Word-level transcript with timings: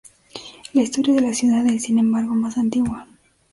La 0.73 0.81
historia 0.81 1.13
de 1.13 1.21
la 1.21 1.31
ciudad 1.35 1.63
es, 1.67 1.83
sin 1.83 1.99
embargo, 1.99 2.33
más 2.33 2.57
antigua. 2.57 3.05